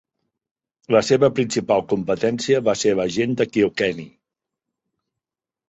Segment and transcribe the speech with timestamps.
[0.95, 4.11] La seva principal competència va ser la "Gent de Kilkenny".